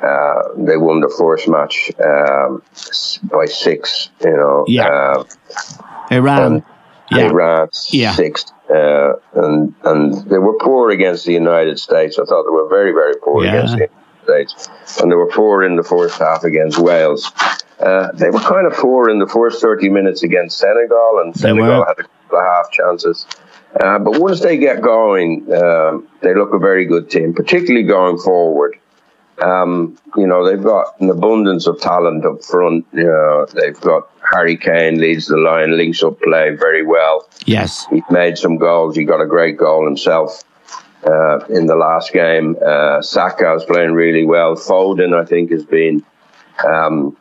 [0.01, 2.61] Uh, they won the first match um,
[3.31, 4.65] by six, you know.
[4.67, 4.87] Yeah.
[4.87, 5.23] Uh,
[6.11, 6.65] Iran.
[7.11, 7.29] Yeah.
[7.29, 8.13] Iran, yeah.
[8.13, 8.45] six.
[8.69, 12.19] Uh, and, and they were poor against the United States.
[12.19, 13.53] I thought they were very, very poor yeah.
[13.53, 13.89] against the
[14.25, 17.31] States, and they were four in the first half against Wales.
[17.79, 21.85] Uh, they were kind of four in the first 30 minutes against Senegal, and Senegal
[21.85, 23.25] had a couple of half chances.
[23.79, 28.17] Uh, but once they get going, um, they look a very good team, particularly going
[28.17, 28.79] forward.
[29.41, 32.85] Um, you know, they've got an abundance of talent up front.
[32.93, 37.27] You know, they've got Harry Kane leads the line, links up play very well.
[37.45, 37.85] Yes.
[37.91, 38.95] He's made some goals.
[38.95, 40.45] He got a great goal himself
[41.05, 42.55] uh, in the last game.
[42.65, 44.55] Uh, Saka is playing really well.
[44.55, 46.03] Foden, I think, has been
[46.65, 47.15] um,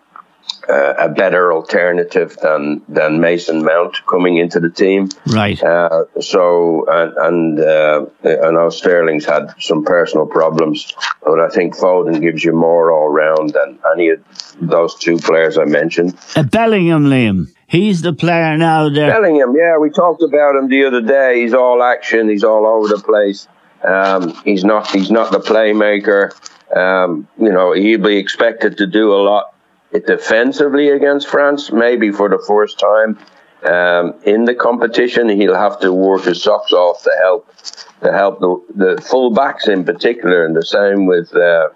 [0.68, 5.08] uh, a better alternative than than Mason Mount coming into the team.
[5.26, 5.62] Right.
[5.62, 11.76] Uh, so and and uh, I know Sterling's had some personal problems, but I think
[11.76, 14.24] Foden gives you more all round than any of
[14.60, 16.16] those two players I mentioned.
[16.36, 17.48] Uh, Bellingham, Liam.
[17.66, 18.88] He's the player now.
[18.88, 19.10] There.
[19.10, 21.42] Bellingham, yeah, we talked about him the other day.
[21.42, 22.28] He's all action.
[22.28, 23.48] He's all over the place.
[23.84, 26.32] Um, he's not he's not the playmaker.
[26.74, 29.54] Um, you know, he'll be expected to do a lot
[30.06, 33.18] defensively against France, maybe for the first time
[33.64, 35.28] um, in the competition.
[35.28, 37.48] He'll have to work his socks off to help
[38.02, 41.68] to help the, the full backs in particular, and the same with uh,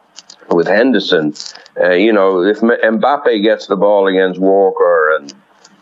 [0.51, 1.35] with Henderson.
[1.81, 5.33] Uh, you know, if Mbappe gets the ball against Walker and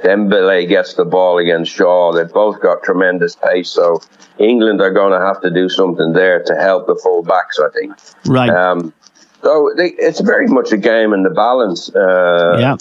[0.03, 2.13] Dembele gets the ball against Shaw.
[2.13, 4.01] They've both got tremendous pace, so
[4.39, 7.59] England are going to have to do something there to help the full backs.
[7.59, 7.95] I think.
[8.27, 8.51] Right.
[8.51, 8.93] Um,
[9.43, 11.95] so they, it's very much a game in the balance.
[11.95, 12.77] Uh, yeah.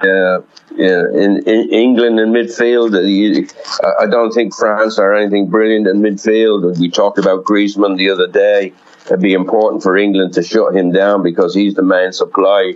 [0.00, 0.40] Uh,
[0.76, 6.78] in, in, England in midfield, uh, I don't think France are anything brilliant in midfield.
[6.78, 8.72] We talked about Griezmann the other day.
[9.06, 12.74] It'd be important for England to shut him down because he's the main supply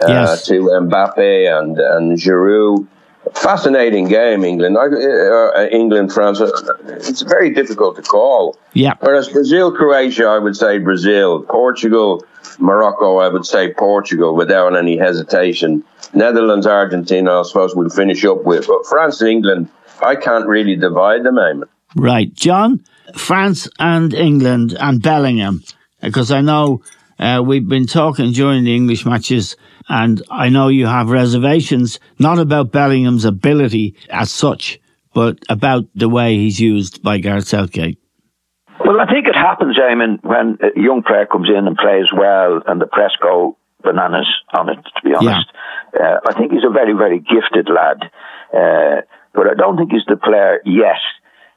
[0.00, 0.46] uh, yes.
[0.46, 2.86] to Mbappe and and Giroud
[3.34, 4.76] fascinating game, England.
[4.76, 6.40] Uh, England, France.
[6.40, 6.50] Uh,
[6.88, 8.56] it's very difficult to call.
[8.72, 8.94] Yeah.
[9.00, 11.42] Whereas Brazil, Croatia, I would say Brazil.
[11.42, 12.24] Portugal,
[12.58, 15.84] Morocco, I would say Portugal without any hesitation.
[16.12, 18.66] Netherlands, Argentina, I suppose we'll finish up with.
[18.66, 19.68] But France and England,
[20.02, 21.68] I can't really divide them, Eamon.
[21.94, 22.32] Right.
[22.34, 22.84] John,
[23.16, 25.62] France and England and Bellingham,
[26.00, 26.82] because I know
[27.18, 29.56] uh, we've been talking during the English matches,
[29.90, 34.78] and I know you have reservations, not about Bellingham's ability as such,
[35.12, 37.98] but about the way he's used by Gareth Southgate.
[38.84, 42.62] Well, I think it happens, Eamon, when a young player comes in and plays well
[42.66, 45.50] and the press go bananas on it, to be honest.
[45.92, 46.00] Yeah.
[46.00, 48.10] Uh, I think he's a very, very gifted lad.
[48.54, 49.02] Uh,
[49.34, 51.02] but I don't think he's the player yet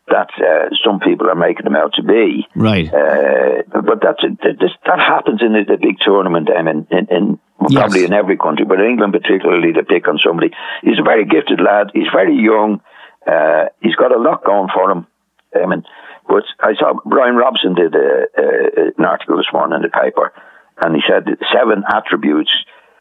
[0.10, 2.46] that uh, some people are making him out to be.
[2.56, 2.88] Right.
[2.88, 7.40] Uh, but that's that happens in the, big tournament, I mean, in, in
[7.70, 7.80] yes.
[7.80, 10.52] probably in every country, but in England particularly, they pick on somebody.
[10.82, 11.92] He's a very gifted lad.
[11.94, 12.82] He's very young.
[13.26, 15.08] Uh, he's got a lot going for him.
[15.56, 15.84] I mean,
[16.28, 20.34] but I saw Brian Robson did a, a, an article this morning in the paper,
[20.82, 22.52] and he said seven attributes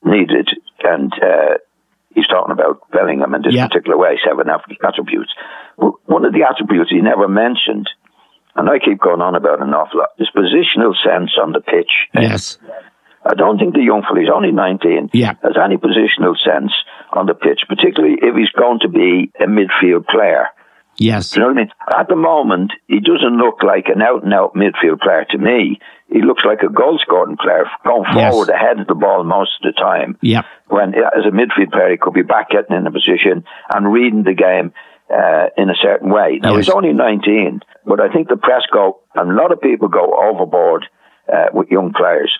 [0.05, 0.51] needed,
[0.83, 1.59] and uh,
[2.15, 3.69] he's talking about Bellingham in this yeah.
[3.69, 5.33] particular way, seven attributes.
[5.77, 7.88] One of the attributes he never mentioned,
[8.55, 12.09] and I keep going on about an awful lot, is positional sense on the pitch.
[12.15, 12.59] Yes.
[13.25, 15.35] I don't think the young fella, he's only 19, yeah.
[15.43, 16.73] has any positional sense
[17.13, 20.49] on the pitch, particularly if he's going to be a midfield player.
[20.99, 21.35] Yes.
[21.35, 21.73] You know what I mean?
[21.99, 25.81] At the moment, he doesn't look like an out and out midfield player to me.
[26.13, 28.57] He looks like a goal scoring player going forward yes.
[28.61, 30.19] ahead of the ball most of the time.
[30.21, 30.43] Yeah.
[30.69, 34.25] When, as a midfield player, he could be back getting in a position and reading
[34.25, 34.73] the game
[35.09, 36.41] uh, in a certain way.
[36.43, 36.67] Now, yes.
[36.67, 40.13] he's only 19, but I think the press go, and a lot of people go
[40.13, 40.87] overboard
[41.33, 42.33] uh, with young players.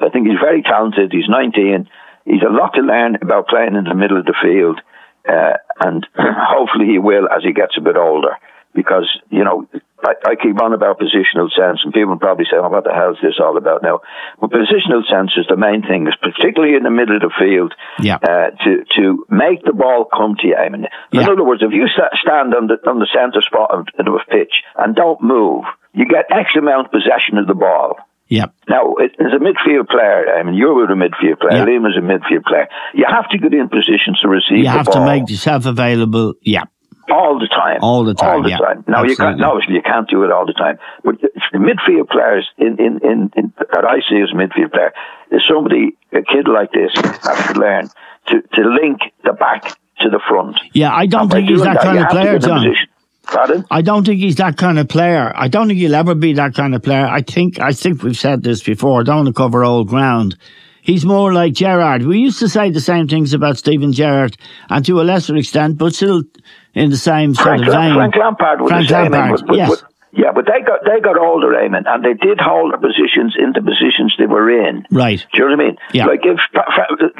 [0.00, 1.12] I think he's very talented.
[1.12, 1.88] He's 19.
[2.24, 4.80] He's a lot to learn about playing in the middle of the field.
[5.28, 8.36] Uh, and hopefully he will as he gets a bit older.
[8.74, 9.66] Because, you know,
[10.04, 13.12] I, I keep on about positional sense, and people probably say, oh, what the hell
[13.12, 14.00] is this all about now?
[14.40, 17.72] But positional sense is the main thing, is particularly in the middle of the field,
[17.98, 18.16] yeah.
[18.16, 20.56] uh, to, to make the ball come to you.
[20.56, 21.30] I mean, in yeah.
[21.30, 24.62] other words, if you stand on the, on the centre spot of, of a pitch
[24.76, 27.96] and don't move, you get X amount possession of the ball.
[28.28, 28.46] Yeah.
[28.68, 31.68] Now, as a midfield player, I mean, you're a midfield player, yep.
[31.68, 32.68] Liam is a midfield player.
[32.94, 34.58] You have to get in positions to receive.
[34.58, 36.34] You have to make yourself available.
[36.42, 36.64] Yeah.
[37.08, 37.78] All the time.
[37.82, 38.28] All the time.
[38.28, 38.58] All the yeah.
[38.58, 38.84] time.
[38.88, 39.40] Now you can't.
[39.40, 40.78] Obviously, you can't do it all the time.
[41.04, 44.92] But the midfield players in, in, in, in that I see as a midfield player
[45.30, 47.88] is somebody, a kid like this, has to learn
[48.26, 50.58] to, to link the back to the front.
[50.72, 52.64] Yeah, I don't think he's that, that kind of player, John.
[52.64, 52.88] Position.
[53.26, 53.64] Pardon?
[53.70, 55.32] I don't think he's that kind of player.
[55.34, 57.06] I don't think he'll ever be that kind of player.
[57.06, 59.00] I think I think we've said this before.
[59.00, 60.36] I don't want to cover old ground.
[60.80, 62.04] He's more like Gerrard.
[62.04, 64.36] We used to say the same things about Steven Gerrard,
[64.70, 66.22] and to a lesser extent, but still
[66.74, 67.94] in the same Frank sort of vein.
[67.94, 69.10] Frank Lampard was Frank the same.
[69.12, 69.70] Lampard, but, but, yes.
[69.70, 73.36] But, yeah, but they got they got older, Eamon, and they did hold their positions
[73.38, 74.86] in the positions they were in.
[74.90, 75.20] Right.
[75.32, 75.76] Do you know what I mean?
[75.92, 76.06] Yeah.
[76.06, 76.40] Like if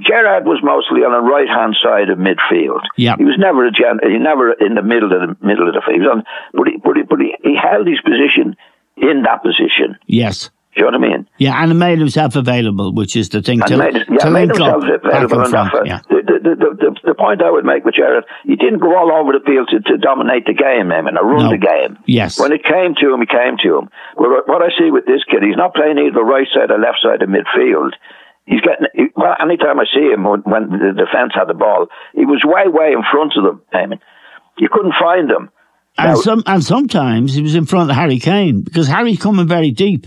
[0.03, 2.81] Gerrard was mostly on the right hand side of midfield.
[2.97, 3.17] Yeah.
[3.19, 5.83] He was never a gen, he never in the middle of the middle of the
[5.85, 5.95] field.
[5.95, 8.57] He was on, but he, but he, but he, he held his position
[8.97, 10.01] in that position.
[10.07, 10.51] Yes.
[10.77, 11.29] Do you know what I mean?
[11.39, 14.31] Yeah, and he made himself available, which is the thing and to, made, yeah, to
[14.31, 15.87] made himself available back and front.
[15.87, 16.01] Yeah.
[16.11, 19.11] The, the, the, the, the point I would make with Gerrard, he didn't go all
[19.11, 21.51] over the field to, to dominate the game, I mean, or run No.
[21.51, 21.99] the game.
[22.07, 22.39] Yes.
[22.39, 23.89] When it came to him, he came to him.
[24.17, 26.99] But what I see with this kid, he's not playing either right side or left
[27.03, 27.93] side of midfield.
[28.47, 32.43] He's getting, well, anytime I see him when, the defence had the ball, he was
[32.45, 33.99] way, way in front of them, I mean.
[34.59, 35.51] You couldn't find him.
[35.99, 39.47] And Now- some and sometimes he was in front of Harry Kane because Harry's coming
[39.49, 40.07] very deep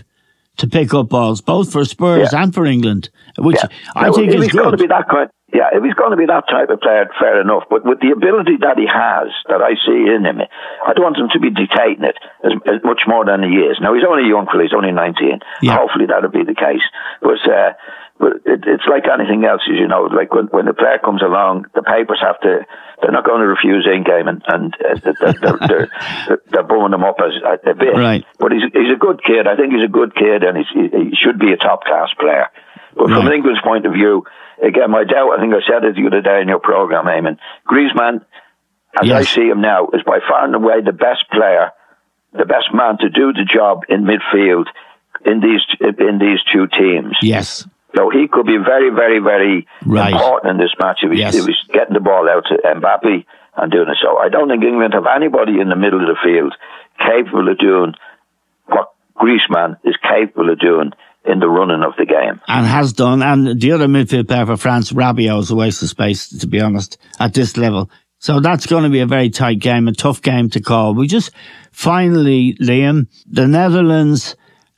[0.57, 2.43] to pick up balls, both for Spurs Yeah.
[2.43, 3.69] and for England, which Yeah.
[3.95, 4.79] I Now, think is he's going to good.
[4.83, 7.63] be that kind, yeah, if he's going to be that type of player, fair enough.
[7.69, 11.17] But with the ability that he has, that I see in him, I don't want
[11.17, 13.81] him to be dictating it as, as much more than he is.
[13.81, 15.41] Now he's only young, fella, he's only nineteen.
[15.61, 15.77] Yeah.
[15.77, 16.85] Hopefully that'll be the case.
[17.21, 17.73] But uh,
[18.19, 20.05] but it, it's like anything else, as you know.
[20.05, 22.67] Like when when the player comes along, the papers have to.
[23.01, 26.91] They're not going to refuse in game, and, and uh, they're, they're, they're, they're, bumming
[26.91, 27.31] him up as
[27.63, 27.95] a bit.
[27.95, 28.25] Right.
[28.37, 29.47] But he's he's a good kid.
[29.47, 32.11] I think he's a good kid, and he's, he, he should be a top class
[32.19, 32.51] player.
[32.95, 33.35] But from Right.
[33.35, 34.25] England's point of view,
[34.61, 37.37] again, my doubt, I think I said it the other day in your program, Eamon.
[37.67, 38.25] Griezmann,
[39.01, 41.71] as I see him now, is by far and away the best player,
[42.33, 44.65] the best man to do the job in midfield
[45.25, 47.15] in these in these two teams.
[47.21, 50.13] Yes, So he could be very, very, very Right.
[50.13, 51.35] important in this match if he's, Yes.
[51.35, 53.25] if he's getting the ball out to Mbappe
[53.57, 53.97] and doing it.
[54.01, 56.53] So I don't think England have anybody in the middle of the field
[56.99, 57.95] capable of doing
[58.67, 60.93] what Griezmann is capable of doing
[61.25, 62.39] in the running of the game.
[62.47, 63.21] and has done.
[63.21, 66.59] And the other midfield player for France, Rabiot, is a waste of space, to be
[66.61, 67.89] honest, at this level.
[68.19, 70.93] So that's going to be a very tight game, a tough game to call.
[70.93, 71.31] We just
[71.71, 74.35] finally, Liam, the Netherlands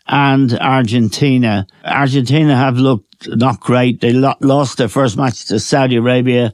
[0.08, 1.66] and Argentina.
[1.86, 4.02] Argentina have looked not great.
[4.02, 6.54] They lost their first match to Saudi Arabia.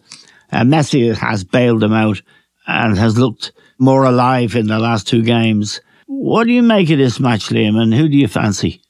[0.51, 2.21] Uh, Messi has bailed them out
[2.67, 5.81] and has looked more alive in the last two games.
[6.07, 8.81] What do you make of this match, Liam, and who do you fancy?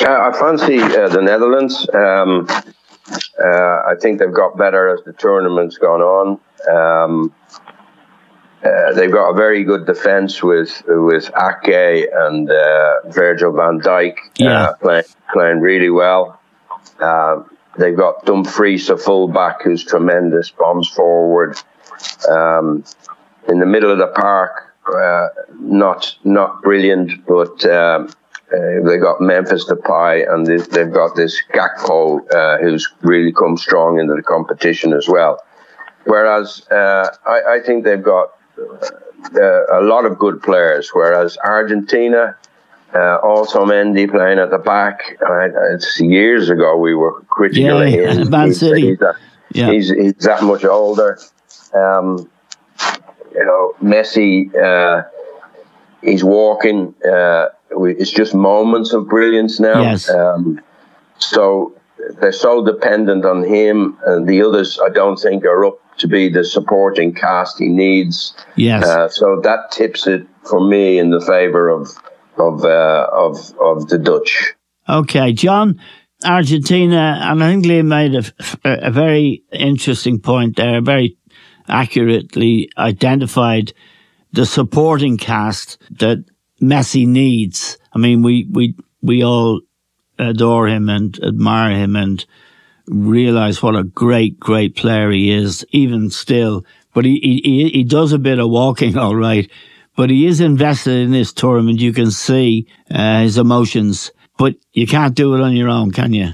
[0.00, 1.88] Uh, I fancy uh, the Netherlands.
[1.92, 6.40] Um, uh, I think they've got better as the tournament's gone on.
[6.70, 7.34] Um,
[8.64, 14.14] uh, they've got a very good defence with with Ake and uh, Virgil van Dijk
[14.38, 14.62] Yeah.
[14.62, 16.40] uh, playing, playing really well.
[17.00, 17.42] Uh,
[17.76, 21.58] they've got Dumfries, a fullback who's tremendous, bombs forward.
[22.30, 22.84] Um,
[23.48, 25.28] in the middle of the park, uh,
[25.58, 28.10] not not brilliant, but um,
[28.52, 33.56] uh, they got Memphis Depay and they, they've got this Gakpo uh, who's really come
[33.56, 35.42] strong into the competition as well.
[36.04, 40.90] Whereas uh, I, I think they've got uh, a lot of good players.
[40.92, 42.36] Whereas Argentina,
[42.92, 45.16] uh, Otamendi playing at the back.
[45.26, 48.30] I, it's years ago we were critical Yeah, of him.
[48.30, 48.88] Man He's- City.
[48.90, 49.16] He's, a-
[49.54, 49.70] Yeah.
[49.70, 51.18] he's, he's that much older.
[51.74, 52.28] Um,
[53.34, 55.04] you know, Messi, uh,
[56.02, 56.94] he's walking.
[57.76, 59.82] We- it's just moments of brilliance now.
[59.82, 60.08] Yes.
[60.10, 60.60] Um,
[61.18, 61.74] so
[62.20, 66.28] they're so dependent on him, and the others, I don't think, are up to be
[66.28, 68.34] the supporting cast he needs.
[68.56, 68.84] Yes.
[68.84, 71.90] Uh, so that tips it for me in the favour of
[72.38, 74.54] of uh, of of the Dutch.
[74.88, 75.80] Okay, John,
[76.24, 78.24] Argentina, and I think Liam made a,
[78.88, 81.16] a very interesting point there, very
[81.68, 83.72] accurately identified
[84.32, 86.24] the supporting cast that
[86.62, 87.76] Messi needs.
[87.92, 89.60] I mean, we, we, we all
[90.18, 92.24] adore him and admire him and
[92.86, 96.64] realize what a great, great player he is, even still.
[96.94, 99.50] But he, he, he does a bit of walking, all right.
[99.96, 101.80] But he is invested in this tournament.
[101.80, 106.12] You can see uh, his emotions, but you can't do it on your own, can
[106.14, 106.30] you?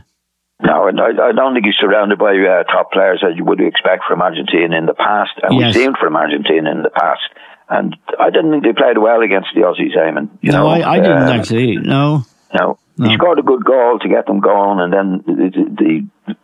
[0.63, 3.61] No, and I, I don't think he's surrounded by uh, top players as you would
[3.61, 5.75] expect from Argentina in the past, and Yes.
[5.75, 7.23] we've seen from Argentina in the past.
[7.71, 10.31] And I didn't think they played well against the Aussies, Eamon.
[10.41, 11.77] You no, know, I, I didn't uh, actually.
[11.77, 12.25] No.
[12.59, 12.79] No.
[12.97, 13.09] No.
[13.09, 16.35] He scored a good goal to get them going, and then the, the,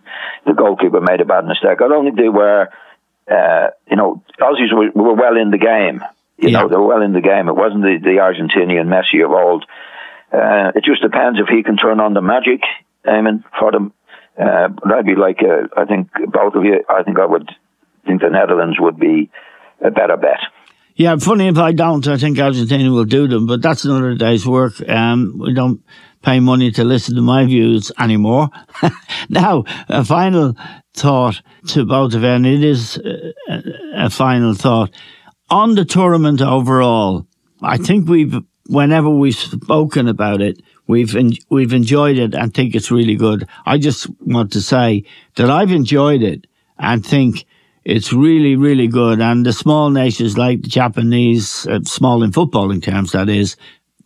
[0.47, 1.81] the goalkeeper made a bad mistake.
[1.83, 2.69] I don't think they were,
[3.31, 6.05] uh, you know, Aussies were, were well in the game.
[6.39, 6.61] You Yeah.
[6.63, 7.49] know, they were well in the game.
[7.49, 9.65] It wasn't the, the Argentinian Messi of old.
[10.33, 12.61] Uh, it just depends if he can turn on the magic,
[13.07, 13.93] Eamon, for them.
[14.39, 17.49] Uh, but I'd be like, uh, I think both of you, I think I would
[18.05, 19.31] think the Netherlands would be
[19.81, 20.41] a better bet.
[20.97, 24.47] Yeah, funny if I don't, I think Argentina will do them, but that's another day's
[24.47, 24.75] work.
[24.89, 25.83] Um, we don't
[26.23, 28.49] pay money to listen to my views anymore.
[29.29, 30.57] now, a final
[30.95, 33.61] thought to both of you, and it is uh,
[33.97, 34.95] a final thought.
[35.51, 37.27] On the tournament overall,
[37.61, 38.37] I think we've,
[38.69, 43.49] whenever we've spoken about it, we've, en- we've enjoyed it and think it's really good.
[43.67, 46.47] I just want to say that I've enjoyed it
[46.79, 47.47] and think
[47.85, 49.21] it's really, really good.
[49.21, 53.57] And the small nations like the Japanese, uh, small in footballing terms, that is,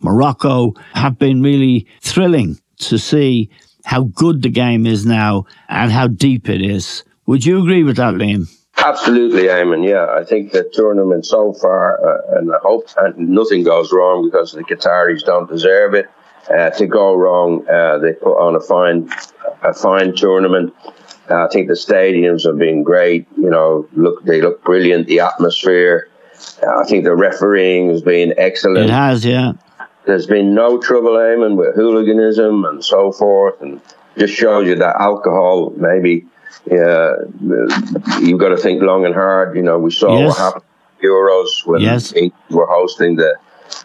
[0.01, 3.49] Morocco, have been really thrilling to see
[3.85, 7.03] how good the game is now and how deep it is.
[7.25, 8.47] Would you agree with that, Liam?
[8.77, 9.87] Absolutely, Eamon.
[9.87, 14.23] Yeah, I think the tournament so far, uh, and I hope and nothing goes wrong
[14.23, 16.09] because the Qataris don't deserve it.
[16.49, 19.09] Uh, to go wrong, uh, they put on a fine,
[19.63, 20.73] a fine tournament.
[21.29, 23.27] Uh, I think the stadiums have been great.
[23.37, 25.07] You know, look, they look brilliant.
[25.07, 26.09] The atmosphere.
[26.63, 29.53] Uh, I think the refereeing has been excellent It has, yeah.
[30.05, 33.81] there's been no trouble Eamon with hooliganism and so forth, and
[34.17, 36.25] just shows you that alcohol maybe
[36.69, 37.13] yeah,
[38.21, 39.55] you've got to think long and hard.
[39.55, 40.27] You know, we saw Yes.
[40.29, 40.63] what happened
[40.97, 42.13] at Euros when Yes.
[42.13, 43.31] England were hosting the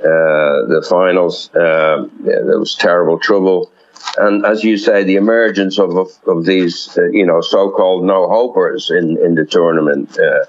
[0.00, 1.50] uh, the finals.
[1.54, 3.70] Um, yeah, there was terrible trouble.
[4.16, 8.90] And as you say, the emergence of of, of these, uh, you know, so-called no-hopers
[8.90, 10.44] in, in the tournament, uh,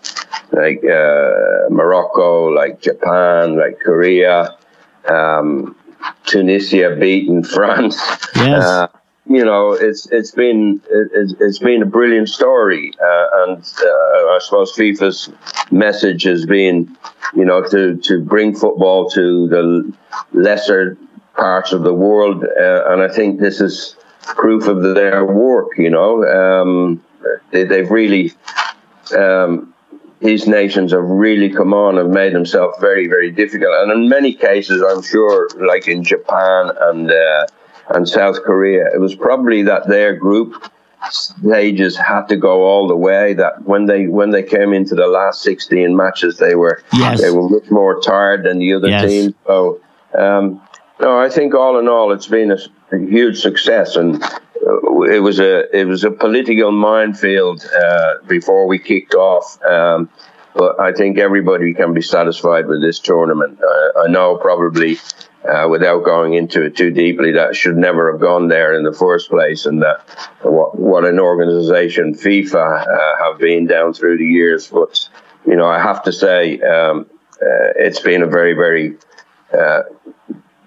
[0.51, 4.58] like uh, Morocco, like Japan, like Korea,
[5.08, 5.76] um,
[6.26, 7.97] Tunisia beating France.
[8.36, 8.64] Yes.
[8.64, 8.88] Uh,
[9.28, 14.38] you know, it's it's been it's, it's been a brilliant story, uh, and uh, I
[14.39, 15.32] suppose FIFA's
[15.72, 16.95] message has been,
[17.36, 19.93] you know, to to bring football to the
[20.34, 20.95] lesser
[21.36, 25.77] parts of the world, uh, and I think this is proof of their work.
[25.77, 27.03] You know, um,
[27.51, 28.33] they, they've really.
[29.15, 29.71] Um,
[30.21, 33.73] these nations have really come on and made themselves very, very difficult.
[33.81, 37.45] And in many cases, I'm sure, like in Japan and uh,
[37.89, 40.65] and South Korea, it was probably that their group
[41.11, 43.33] stages had to go all the way.
[43.33, 47.21] That when they when they came into the last 16 matches, they were Yes.
[47.21, 49.11] they were much more tired than the other Yes.
[49.11, 49.33] teams.
[49.45, 49.81] So.
[50.17, 50.61] Um,
[50.99, 52.57] No, I think all in all, it's been a,
[52.91, 58.79] huge success, and uh, it was a it was a political minefield uh, before we
[58.79, 59.61] kicked off.
[59.63, 60.09] Um,
[60.53, 63.59] but I think everybody can be satisfied with this tournament.
[63.61, 64.97] Uh, I know probably
[65.43, 68.93] uh, without going into it too deeply, that should never have gone there in the
[68.93, 70.01] first place, and that
[70.43, 74.67] what, what an organisation FIFA uh, have been down through the years.
[74.67, 75.09] But
[75.45, 78.97] you know, I have to say, um, uh, it's been a very, very
[79.53, 79.81] uh,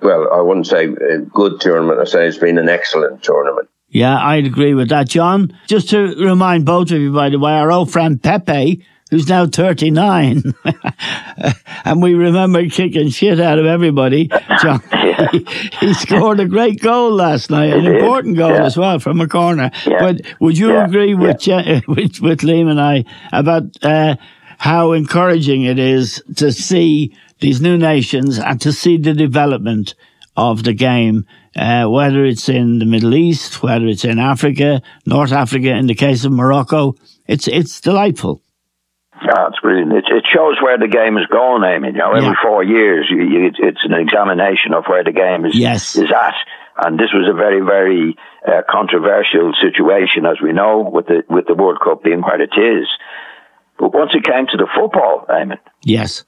[0.03, 2.01] well, I wouldn't say a good tournament.
[2.01, 3.68] I say it's been an excellent tournament.
[3.90, 5.57] Yeah, I'd agree with that, John.
[5.66, 9.46] Just to remind both of you, by the way, our old friend Pepe who's now
[9.46, 10.42] 39.
[11.84, 14.28] and we remember kicking shit out of everybody.
[14.62, 15.28] John, yeah.
[15.30, 15.46] he,
[15.80, 18.64] he, scored a great goal last night, an important goal yeah.
[18.64, 19.70] as well from a corner.
[19.86, 19.99] Yeah.
[20.01, 24.16] But would you agree with, uh, with, with Liam and I about uh,
[24.59, 29.95] how encouraging it is to see these new nations and to see the development
[30.36, 31.26] of the game,
[31.57, 35.95] uh, whether it's in the Middle East, whether it's in Africa, North Africa, in the
[35.95, 36.95] case of Morocco,
[37.26, 38.41] it's it's delightful.
[39.20, 39.93] Yeah, it's brilliant.
[39.93, 41.93] It, it shows where the game is going, Eamon.
[41.93, 42.43] You know, every yeah.
[42.43, 45.97] four years, you, you, it's an examination of where the game is yes.
[45.97, 46.34] is at.
[46.80, 48.16] And this was a very, very
[48.47, 52.55] uh, controversial situation, as we know, with the with the World Cup being what it
[52.57, 52.86] is.
[53.78, 56.24] But once it came to the football, Eamon, yes,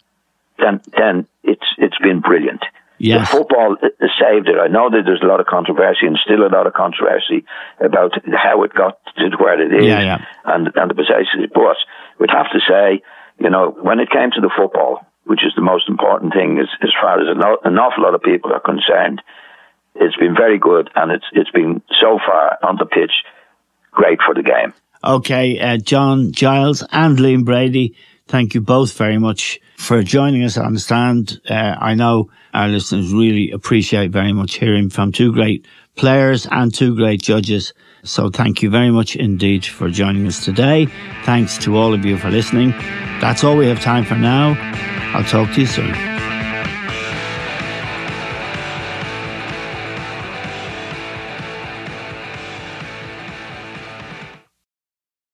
[0.60, 2.62] then then it's it's been brilliant.
[3.00, 3.30] Yes.
[3.30, 3.76] The football
[4.20, 4.60] saved it.
[4.60, 7.46] I know that there's a lot of controversy and still a lot of controversy
[7.80, 10.24] about how it got to where it is yeah, yeah.
[10.44, 11.48] and and the possessions.
[11.54, 11.80] But
[12.18, 13.02] we'd have to say,
[13.38, 16.68] you know, when it came to the football, which is the most important thing as,
[16.82, 19.22] as far as an, an awful lot of people are concerned,
[19.94, 23.24] it's been very good and it's it's been so far on the pitch
[23.90, 24.74] great for the game.
[25.02, 27.96] Okay, uh, John Giles and Liam Brady,
[28.28, 31.40] thank you both very much for joining us on the stand.
[31.48, 35.66] Uh, I know our listeners really appreciate very much hearing from two great
[35.96, 37.72] players and two great judges.
[38.04, 40.86] So thank you very much indeed for joining us today.
[41.24, 42.70] Thanks to all of you for listening.
[43.20, 44.54] That's all we have time for now.
[45.14, 46.09] I'll talk to you soon.